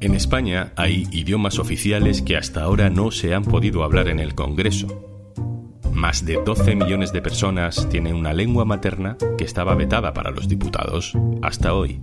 [0.00, 4.34] En España hay idiomas oficiales que hasta ahora no se han podido hablar en el
[4.34, 4.86] Congreso.
[5.92, 10.48] Más de 12 millones de personas tienen una lengua materna que estaba vetada para los
[10.48, 12.00] diputados hasta hoy.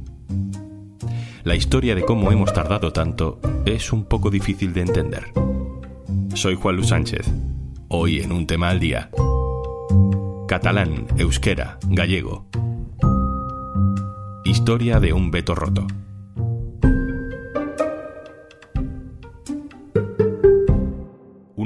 [1.46, 5.32] La historia de cómo hemos tardado tanto es un poco difícil de entender.
[6.34, 7.26] Soy Juan Luis Sánchez.
[7.88, 9.10] Hoy en un tema al día.
[10.48, 12.48] Catalán, euskera, gallego.
[14.44, 15.88] Historia de un veto roto.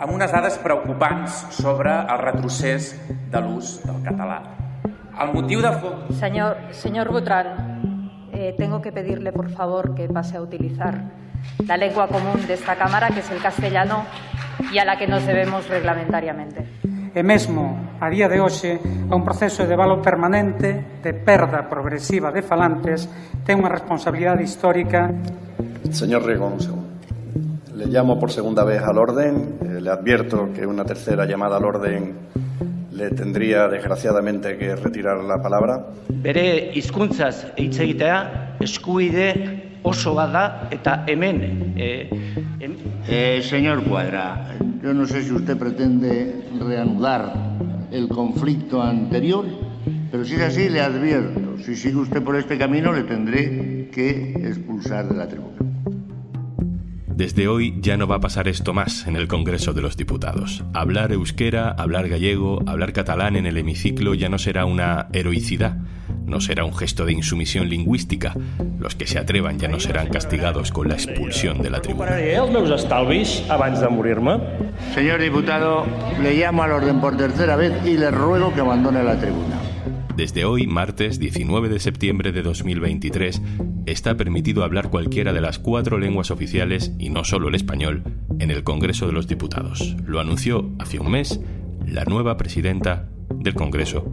[0.00, 2.94] Amb unes dades preocupants sobre el retrocés
[3.30, 4.40] de l'ús del català.
[5.20, 5.70] El motiu de...
[6.16, 10.96] Señor, señor Butrán, eh, tengo que pedirle por favor que pase a utilizar
[11.66, 14.04] la lengua común de esta Cámara, que es el castellano,
[14.72, 16.80] y a la que nos debemos reglamentariamente.
[17.10, 18.78] e mesmo a día de hoxe
[19.10, 23.10] a un proceso de valo permanente de perda progresiva de falantes
[23.42, 25.10] ten unha responsabilidade histórica
[25.90, 26.79] Señor Riego, un segundo.
[27.80, 29.54] Le llamo por segunda vez al orden.
[29.62, 32.14] Eh, le advierto que una tercera llamada al orden
[32.92, 35.86] le tendría desgraciadamente que retirar la palabra.
[36.10, 42.10] Bere hizkuntzaz hitz egitea eskubide oso bat da eta hemen eh,
[42.60, 42.76] em-
[43.08, 47.32] Eh, señor Cuadra, yo no sé si usted pretende reanudar
[47.90, 49.46] el conflicto anterior,
[50.10, 54.34] pero si es así, le advierto, si sigue usted por este camino, le tendré que
[54.44, 55.56] expulsar de la tribuna.
[57.20, 60.64] Desde hoy ya no va a pasar esto más en el Congreso de los Diputados.
[60.72, 65.76] Hablar euskera, hablar gallego, hablar catalán en el hemiciclo ya no será una heroicidad,
[66.24, 68.34] no será un gesto de insumisión lingüística.
[68.78, 72.06] Los que se atrevan ya no serán castigados con la expulsión de la tribuna.
[74.94, 75.84] Señor diputado,
[76.22, 79.59] le llamo al orden por tercera vez y le ruego que abandone la tribuna.
[80.20, 83.40] Desde hoy, martes 19 de septiembre de 2023,
[83.86, 88.02] está permitido hablar cualquiera de las cuatro lenguas oficiales, y no solo el español,
[88.38, 89.96] en el Congreso de los Diputados.
[90.04, 91.40] Lo anunció hace un mes
[91.86, 94.04] la nueva presidenta del Congreso,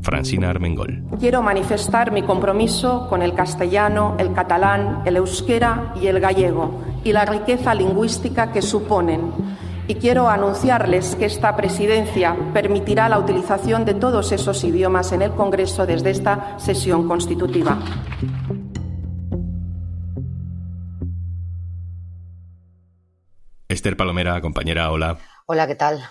[0.00, 1.04] Francina Armengol.
[1.20, 7.12] Quiero manifestar mi compromiso con el castellano, el catalán, el euskera y el gallego y
[7.12, 9.20] la riqueza lingüística que suponen.
[9.88, 15.32] Y quiero anunciarles que esta presidencia permitirá la utilización de todos esos idiomas en el
[15.32, 17.78] Congreso desde esta sesión constitutiva.
[23.68, 25.18] Esther Palomera, compañera, hola.
[25.46, 26.02] Hola, ¿qué tal?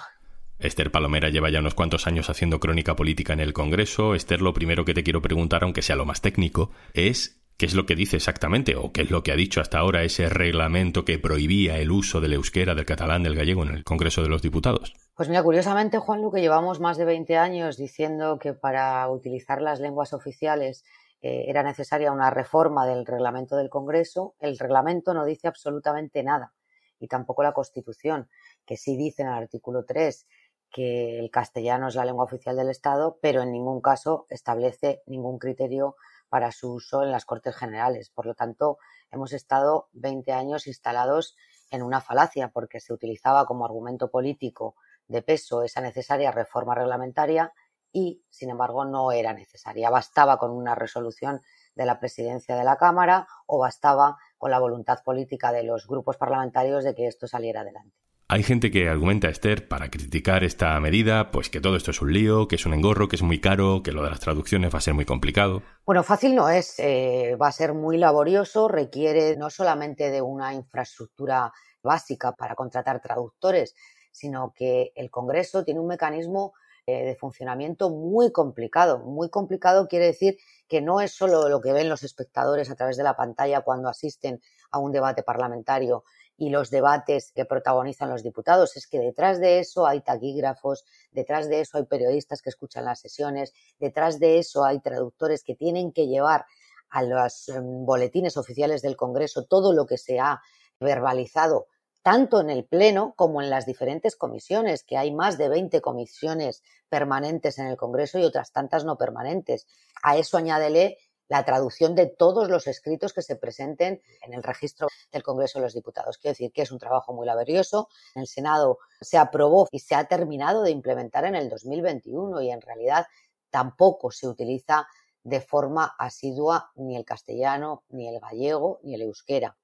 [0.60, 4.16] Esther Palomera lleva ya unos cuantos años haciendo crónica política en el Congreso.
[4.16, 7.76] Esther, lo primero que te quiero preguntar, aunque sea lo más técnico, es qué es
[7.76, 11.06] lo que dice exactamente o qué es lo que ha dicho hasta ahora ese reglamento
[11.06, 14.42] que prohibía el uso del euskera, del catalán, del gallego en el Congreso de los
[14.42, 14.96] Diputados.
[15.14, 19.62] Pues mira, curiosamente, Juan Lu, que llevamos más de 20 años diciendo que para utilizar
[19.62, 20.84] las lenguas oficiales
[21.22, 26.56] eh, era necesaria una reforma del reglamento del Congreso, el reglamento no dice absolutamente nada
[27.00, 28.28] y tampoco la Constitución,
[28.66, 30.26] que sí dice en el artículo 3
[30.72, 35.38] que el castellano es la lengua oficial del Estado, pero en ningún caso establece ningún
[35.38, 35.96] criterio
[36.32, 38.10] para su uso en las Cortes Generales.
[38.10, 38.78] Por lo tanto,
[39.12, 41.36] hemos estado 20 años instalados
[41.72, 44.76] en una falacia porque se utilizaba como argumento político
[45.10, 47.52] de peso esa necesaria reforma reglamentaria
[47.92, 49.90] y, sin embargo, no era necesaria.
[49.90, 51.42] Bastaba con una resolución
[51.76, 56.16] de la presidencia de la Cámara o bastaba con la voluntad política de los grupos
[56.16, 57.98] parlamentarios de que esto saliera adelante.
[58.34, 62.14] Hay gente que argumenta, Esther, para criticar esta medida, pues que todo esto es un
[62.14, 64.78] lío, que es un engorro, que es muy caro, que lo de las traducciones va
[64.78, 65.64] a ser muy complicado.
[65.86, 70.54] Bueno, fácil no es, eh, va a ser muy laborioso, requiere no solamente de una
[70.54, 71.52] infraestructura
[71.84, 73.76] básica para contratar traductores,
[74.14, 76.54] sino que el Congreso tiene un mecanismo
[76.88, 79.00] eh, de funcionamiento muy complicado.
[79.00, 80.38] Muy complicado quiere decir
[80.70, 83.90] que no es solo lo que ven los espectadores a través de la pantalla cuando
[83.90, 84.42] asisten
[84.72, 86.06] a un debate parlamentario
[86.42, 88.76] y los debates que protagonizan los diputados.
[88.76, 93.00] Es que detrás de eso hay taquígrafos, detrás de eso hay periodistas que escuchan las
[93.00, 96.48] sesiones, detrás de eso hay traductores que tienen que llevar
[96.90, 100.42] a los um, boletines oficiales del Congreso todo lo que se ha
[100.80, 101.68] verbalizado
[102.02, 106.64] tanto en el Pleno como en las diferentes comisiones, que hay más de 20 comisiones
[106.90, 109.68] permanentes en el Congreso y otras tantas no permanentes.
[110.02, 110.98] A eso añádele
[111.32, 115.66] la traducción de todos los escritos que se presenten en el registro del Congreso de
[115.66, 116.18] los Diputados.
[116.18, 117.90] Quiero decir que es un trabajo muy laborioso.
[118.16, 122.52] En el Senado se aprobó y se ha terminado de implementar en el 2021 y
[122.52, 123.06] en realidad
[123.50, 124.88] tampoco se utiliza
[125.24, 129.56] de forma asidua ni el castellano, ni el gallego, ni el euskera.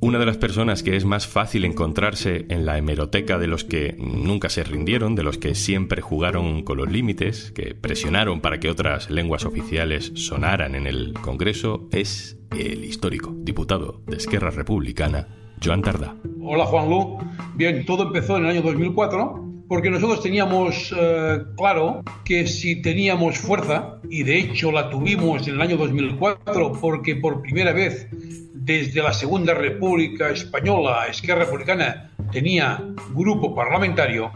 [0.00, 3.94] Una de las personas que es más fácil encontrarse en la hemeroteca de los que
[3.98, 8.70] nunca se rindieron, de los que siempre jugaron con los límites, que presionaron para que
[8.70, 15.28] otras lenguas oficiales sonaran en el Congreso, es el histórico diputado de Esquerra Republicana,
[15.62, 16.14] Joan Tardá.
[16.42, 17.18] Hola Juan Lu.
[17.54, 23.38] Bien, todo empezó en el año 2004 porque nosotros teníamos eh, claro que si teníamos
[23.38, 28.08] fuerza, y de hecho la tuvimos en el año 2004 porque por primera vez
[28.54, 32.82] desde la Segunda República Española, Esquerra Republicana tenía
[33.14, 34.30] grupo parlamentario,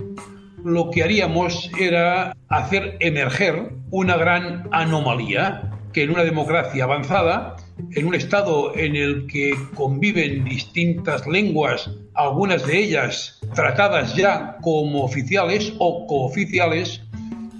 [0.64, 7.56] lo que haríamos era hacer emerger una gran anomalía que en una democracia avanzada,
[7.90, 15.02] en un estado en el que conviven distintas lenguas, algunas de ellas tratadas ya como
[15.02, 17.02] oficiales o cooficiales,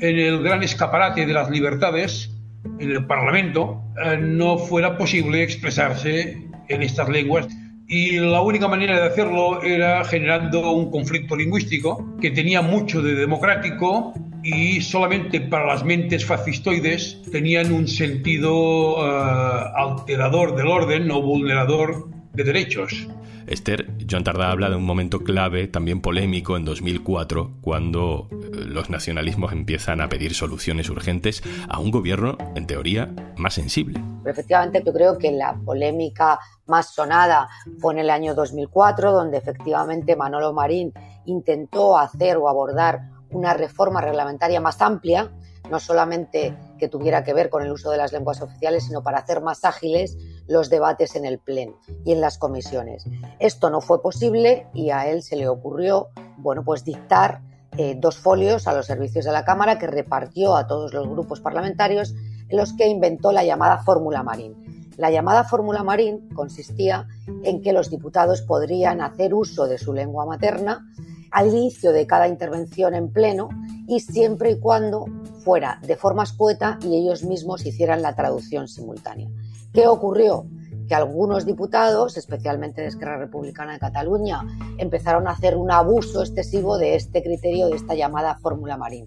[0.00, 2.30] en el gran escaparate de las libertades,
[2.78, 6.36] en el Parlamento, eh, no fuera posible expresarse
[6.69, 7.46] en estas lenguas.
[7.86, 13.14] Y la única manera de hacerlo era generando un conflicto lingüístico que tenía mucho de
[13.14, 21.22] democrático y solamente para las mentes fascistoides tenían un sentido uh, alterador del orden o
[21.22, 23.08] vulnerador de derechos.
[23.46, 28.88] Esther, Joan Tardá habla de un momento clave, también polémico, en 2004, cuando eh, los
[28.88, 34.00] nacionalismos empiezan a pedir soluciones urgentes a un gobierno, en teoría, más sensible.
[34.24, 37.48] efectivamente, yo creo que la polémica más sonada
[37.80, 40.92] fue en el año 2004, donde efectivamente Manolo Marín
[41.26, 45.31] intentó hacer o abordar una reforma reglamentaria más amplia,
[45.70, 49.19] no solamente que tuviera que ver con el uso de las lenguas oficiales, sino para
[49.19, 53.05] hacer más ágiles los debates en el Pleno y en las comisiones.
[53.38, 57.40] Esto no fue posible y a él se le ocurrió, bueno, pues dictar
[57.79, 61.40] eh, dos folios a los servicios de la Cámara que repartió a todos los grupos
[61.40, 62.14] parlamentarios
[62.49, 64.82] en los que inventó la llamada fórmula Marín.
[64.99, 67.08] La llamada fórmula Marín consistía
[67.44, 70.87] en que los diputados podrían hacer uso de su lengua materna
[71.32, 73.49] al inicio de cada intervención en pleno
[73.88, 75.06] y siempre y cuando
[75.43, 79.29] fuera de forma escueta y ellos mismos hicieran la traducción simultánea.
[79.73, 80.46] ¿Qué ocurrió?
[80.88, 84.43] Que algunos diputados, especialmente de Esquerra Republicana de Cataluña,
[84.79, 89.06] empezaron a hacer un abuso excesivo de este criterio, de esta llamada fórmula marín,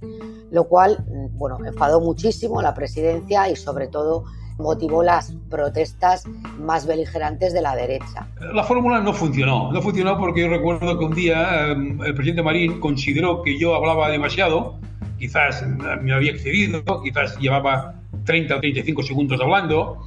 [0.52, 4.26] lo cual, mm, bueno, enfadó muchísimo a la presidencia y sobre todo
[4.58, 6.26] motivó las protestas
[6.60, 8.28] más beligerantes de la derecha.
[8.54, 12.42] La fórmula no funcionó, no funcionó porque yo recuerdo que un día em, el presidente
[12.42, 14.80] Marín consideró que yo hablaba demasiado,
[15.18, 15.66] quizás
[16.02, 17.96] me había excedido, quizás llevaba
[18.26, 19.98] 30 o 35 segundos hablando,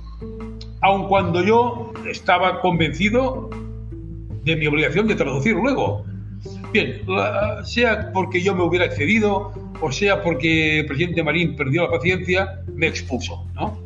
[0.80, 3.50] aun cuando yo estaba convencido
[4.44, 6.04] de mi obligación de traducir luego.
[6.72, 7.02] Bien,
[7.64, 12.60] sea porque yo me hubiera excedido o sea porque el presidente Marín perdió la paciencia,
[12.74, 13.44] me expuso.
[13.54, 13.78] ¿no?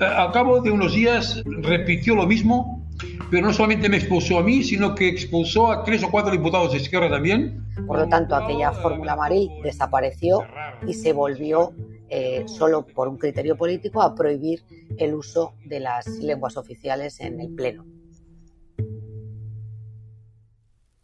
[0.00, 2.86] Al cabo de unos días repitió lo mismo,
[3.30, 6.72] pero no solamente me expulsó a mí, sino que expulsó a tres o cuatro diputados
[6.72, 7.64] de izquierda también.
[7.86, 10.44] Por lo tanto, aquella fórmula Marín desapareció
[10.86, 11.72] y se volvió
[12.08, 14.62] eh, solo por un criterio político a prohibir
[14.98, 17.84] el uso de las lenguas oficiales en el Pleno.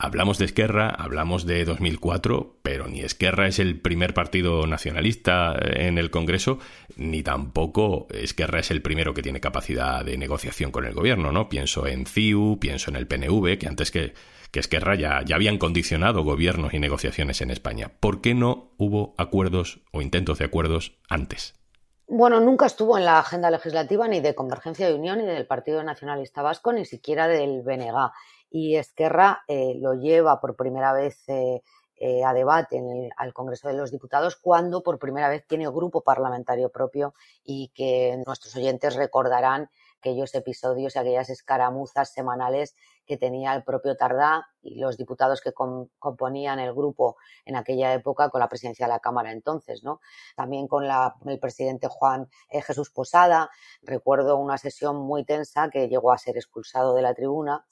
[0.02, 5.98] Hablamos de Esquerra, hablamos de 2004, pero ni Esquerra es el primer partido nacionalista en
[5.98, 6.58] el Congreso,
[6.96, 11.50] ni tampoco Esquerra es el primero que tiene capacidad de negociación con el gobierno, ¿no?
[11.50, 14.14] Pienso en CIU, pienso en el PNV, que antes que,
[14.50, 17.92] que Esquerra ya, ya habían condicionado gobiernos y negociaciones en España.
[18.00, 21.60] ¿Por qué no hubo acuerdos o intentos de acuerdos antes?
[22.08, 25.82] Bueno, nunca estuvo en la agenda legislativa ni de Convergencia de Unión, ni del Partido
[25.82, 28.12] Nacionalista Vasco, ni siquiera del BNG
[28.50, 31.62] y Esquerra eh, lo lleva por primera vez eh,
[31.96, 36.02] eh, a debate en al Congreso de los Diputados cuando por primera vez tiene grupo
[36.02, 37.14] parlamentario propio
[37.44, 43.98] y que nuestros oyentes recordarán aquellos episodios y aquellas escaramuzas semanales que tenía el propio
[43.98, 48.92] Tardá y los diputados que componían el grupo en aquella época con la presidencia de
[48.92, 50.00] la Cámara entonces, ¿no?
[50.34, 50.84] También con
[51.26, 53.50] el presidente Juan Jesús Posada.
[53.82, 57.66] Recuerdo una sesión muy tensa que llegó a ser expulsado de la tribuna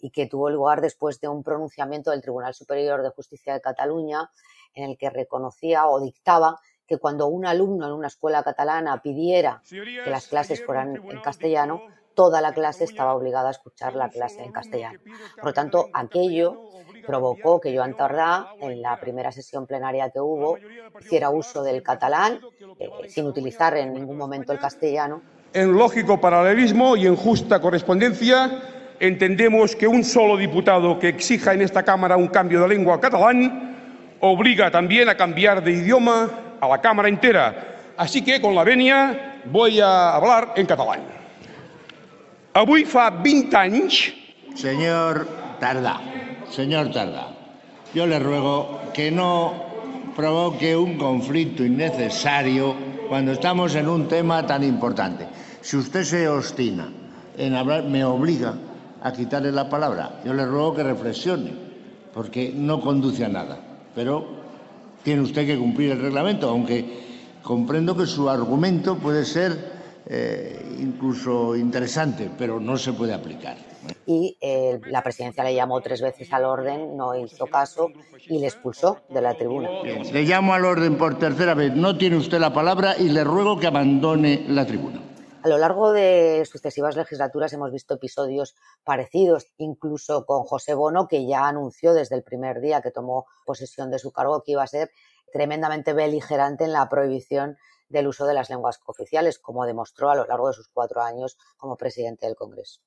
[0.00, 4.30] y que tuvo lugar después de un pronunciamiento del Tribunal Superior de Justicia de Cataluña
[4.74, 9.62] en el que reconocía o dictaba que cuando un alumno en una escuela catalana pidiera
[9.68, 11.82] que las clases fueran en castellano,
[12.14, 14.98] toda la clase estaba obligada a escuchar la clase en castellano.
[15.36, 16.70] Por lo tanto, aquello
[17.06, 20.58] provocó que Joan Tardá, en la primera sesión plenaria que hubo,
[21.00, 22.40] hiciera uso del catalán,
[22.78, 25.22] eh, sin utilizar en ningún momento el castellano,
[25.54, 31.62] En lógico paralelismo y en justa correspondencia, entendemos que un solo diputado que exija en
[31.62, 33.76] esta Cámara un cambio de lengua al catalán
[34.20, 37.76] obliga también a cambiar de idioma a la Cámara entera.
[37.96, 41.00] Así que, con la venia, voy a hablar en catalán.
[42.54, 44.14] Avui fa 20 anys...
[44.54, 45.28] Señor
[45.60, 46.00] Tardá,
[46.50, 47.30] señor Tardá,
[47.94, 49.54] yo le ruego que no
[50.16, 52.74] provoque un conflicto innecesario
[53.08, 55.26] cuando estamos en un tema tan importante.
[55.60, 56.88] Si usted se obstina
[57.36, 58.54] en hablar, me obliga
[59.02, 60.20] a quitarle la palabra.
[60.24, 61.52] Yo le ruego que reflexione,
[62.12, 63.58] porque no conduce a nada.
[63.94, 64.26] Pero
[65.02, 66.84] tiene usted que cumplir el reglamento, aunque
[67.42, 73.56] comprendo que su argumento puede ser eh, incluso interesante, pero no se puede aplicar.
[74.06, 77.90] Y eh, la presidencia le llamó tres veces al orden, no hizo caso
[78.26, 79.68] y le expulsó de la tribuna.
[79.82, 81.74] Le llamo al orden por tercera vez.
[81.74, 85.00] No tiene usted la palabra y le ruego que abandone la tribuna.
[85.40, 91.26] A lo largo de sucesivas legislaturas hemos visto episodios parecidos, incluso con José Bono, que
[91.26, 94.66] ya anunció desde el primer día que tomó posesión de su cargo que iba a
[94.66, 94.90] ser
[95.32, 97.56] tremendamente beligerante en la prohibición
[97.88, 101.38] del uso de las lenguas oficiales, como demostró a lo largo de sus cuatro años
[101.56, 102.80] como presidente del Congreso.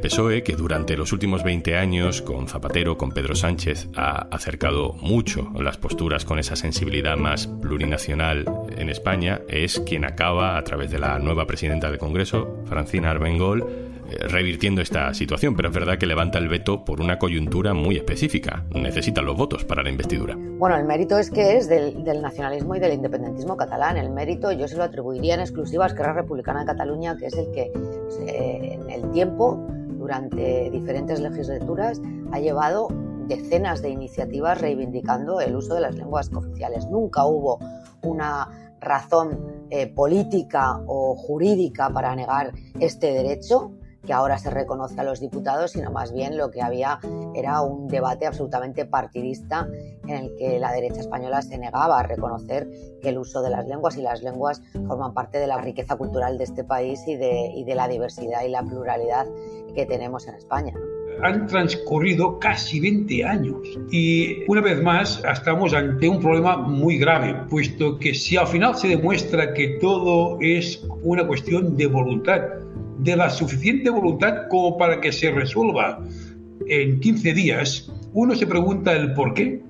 [0.00, 5.52] PSOE, que durante los últimos 20 años, con Zapatero, con Pedro Sánchez, ha acercado mucho
[5.58, 8.44] las posturas con esa sensibilidad más plurinacional
[8.76, 13.90] en España, es quien acaba, a través de la nueva presidenta del Congreso, Francina Armengol,
[14.10, 17.96] eh, revirtiendo esta situación, pero es verdad que levanta el veto por una coyuntura muy
[17.96, 18.64] específica.
[18.74, 20.36] Necesita los votos para la investidura.
[20.36, 23.96] Bueno, el mérito es que es del, nacionalismo y del independentismo catalán.
[23.98, 27.34] El mérito yo se lo atribuiría en exclusiva a Esquerra Republicana de Cataluña, que es
[27.34, 27.70] el que
[28.26, 29.64] eh, en el tiempo
[30.10, 32.02] durante diferentes legislaturas
[32.32, 32.88] ha llevado
[33.28, 36.84] decenas de iniciativas reivindicando el uso de las lenguas oficiales.
[36.88, 37.60] Nunca hubo
[38.02, 39.38] una razón
[39.70, 43.70] eh, política o jurídica para negar este derecho
[44.06, 46.98] que ahora se reconoce a los diputados, sino más bien lo que había
[47.34, 49.68] era un debate absolutamente partidista
[50.06, 52.68] en el que la derecha española se negaba a reconocer
[53.02, 56.38] que el uso de las lenguas y las lenguas forman parte de la riqueza cultural
[56.38, 59.26] de este país y de, y de la diversidad y la pluralidad
[59.74, 60.74] que tenemos en España.
[61.22, 63.58] Han transcurrido casi 20 años
[63.90, 68.74] y una vez más estamos ante un problema muy grave, puesto que si al final
[68.74, 72.40] se demuestra que todo es una cuestión de voluntad,
[73.02, 76.00] de la suficiente voluntad como para que se resuelva
[76.66, 79.62] en 15 días, uno se pregunta el por qué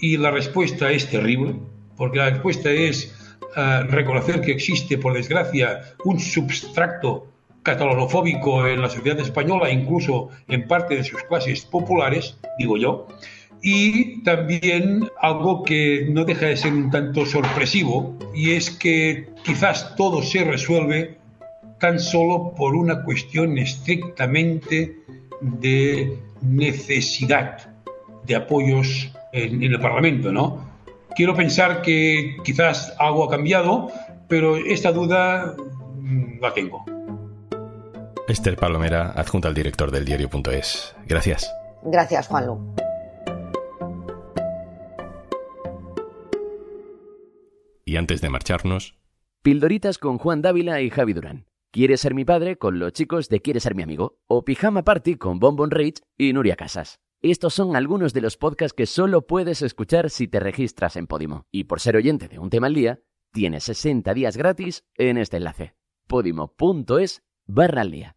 [0.00, 1.54] y la respuesta es terrible,
[1.96, 3.14] porque la respuesta es
[3.56, 7.28] eh, reconocer que existe, por desgracia, un substrato
[7.62, 13.06] catalanofóbico en la sociedad española, incluso en parte de sus clases populares, digo yo,
[13.62, 19.96] y también algo que no deja de ser un tanto sorpresivo, y es que quizás
[19.96, 21.16] todo se resuelve
[21.84, 24.96] tan solo por una cuestión estrictamente
[25.42, 27.58] de necesidad
[28.24, 30.66] de apoyos en, en el Parlamento, ¿no?
[31.14, 33.90] Quiero pensar que quizás algo ha cambiado,
[34.28, 35.54] pero esta duda
[35.98, 36.86] mm, la tengo.
[38.28, 40.96] Esther Palomera, adjunta al director del diario.es.
[41.04, 41.52] Gracias.
[41.82, 42.74] Gracias, Juanlu.
[47.84, 48.96] Y antes de marcharnos...
[49.42, 51.44] Pildoritas con Juan Dávila y Javi Durán.
[51.74, 52.56] ¿Quieres ser mi padre?
[52.56, 54.20] con los chicos de Quieres ser mi amigo.
[54.28, 57.00] O Pijama Party con Bonbon Rage y Nuria Casas.
[57.20, 61.48] Estos son algunos de los podcasts que solo puedes escuchar si te registras en Podimo.
[61.50, 63.00] Y por ser oyente de un tema al día,
[63.32, 65.74] tienes 60 días gratis en este enlace.
[66.06, 68.16] podimo.es barra al día.